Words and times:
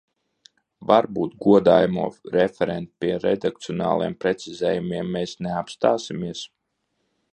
Varbūt, 0.91 1.35
godājamo 1.45 2.05
referent, 2.35 2.89
pie 3.03 3.11
redakcionāliem 3.27 4.17
precizējumiem 4.25 5.13
mēs 5.19 5.37
neapstāsimies. 5.49 6.43